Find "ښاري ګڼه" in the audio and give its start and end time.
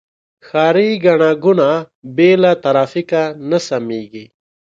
0.47-1.31